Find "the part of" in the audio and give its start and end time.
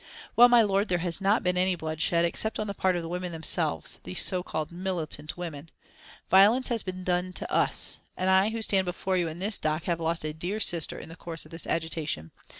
2.65-3.03